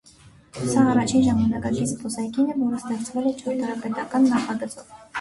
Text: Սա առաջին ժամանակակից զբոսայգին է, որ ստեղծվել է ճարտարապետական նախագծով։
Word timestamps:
Սա 0.71 0.85
առաջին 0.93 1.25
ժամանակակից 1.27 1.93
զբոսայգին 1.93 2.51
է, 2.57 2.59
որ 2.65 2.75
ստեղծվել 2.81 3.31
է 3.35 3.39
ճարտարապետական 3.45 4.31
նախագծով։ 4.37 4.95